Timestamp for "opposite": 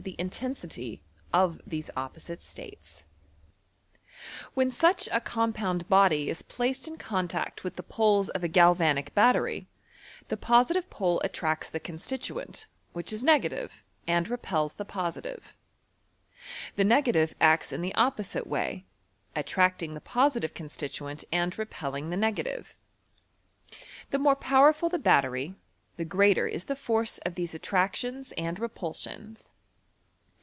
1.95-2.41